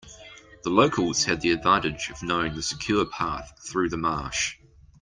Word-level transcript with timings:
The 0.63 0.71
locals 0.71 1.25
had 1.25 1.41
the 1.41 1.51
advantage 1.51 2.09
of 2.09 2.23
knowing 2.23 2.55
the 2.55 2.63
secure 2.63 3.05
path 3.05 3.53
through 3.63 3.89
the 3.89 3.97
marsh. 3.97 4.55